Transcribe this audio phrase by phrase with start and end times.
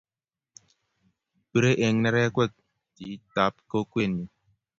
[1.51, 2.57] Birei eng' nerekwek laak
[2.95, 4.25] chich chitab kokwenyu